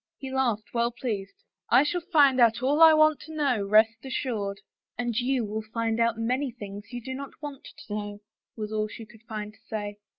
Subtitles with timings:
[0.17, 4.59] He laughed, well pleased." I shall find out all I want to know, rest assured.""
[4.97, 8.19] And you will find out many things you do not want to know,"
[8.57, 9.99] was all she could find to say.